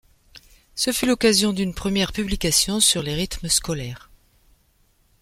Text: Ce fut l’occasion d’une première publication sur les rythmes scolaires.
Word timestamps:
Ce 0.73 0.91
fut 0.91 1.05
l’occasion 1.05 1.53
d’une 1.53 1.75
première 1.75 2.11
publication 2.11 2.79
sur 2.79 3.03
les 3.03 3.13
rythmes 3.13 3.49
scolaires. 3.49 4.09